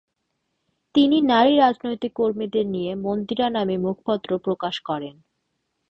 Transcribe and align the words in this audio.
তিনি 0.95 1.17
নারী 1.29 1.53
রাজনৈতিক 1.57 2.11
কর্মীদের 2.15 2.65
নিয়ে 2.67 2.91
'মন্দিরা' 2.97 3.49
নামে 3.49 3.75
মুখপত্র 3.77 4.29
প্রকাশ 4.45 4.75
করেন। 4.81 5.15